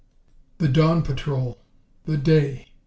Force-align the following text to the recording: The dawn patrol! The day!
The 0.57 0.67
dawn 0.67 1.03
patrol! 1.03 1.59
The 2.05 2.17
day! 2.17 2.69